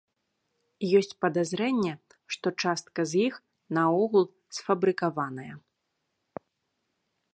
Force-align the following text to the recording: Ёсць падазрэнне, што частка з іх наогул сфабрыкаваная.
Ёсць 0.99 1.11
падазрэнне, 1.25 1.91
што 2.35 2.47
частка 2.63 3.01
з 3.11 3.21
іх 3.27 3.35
наогул 3.79 4.25
сфабрыкаваная. 4.61 5.49